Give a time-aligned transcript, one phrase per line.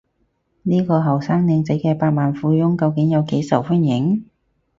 [0.63, 4.25] 呢個後生靚仔嘅百萬富翁究竟有幾受歡迎？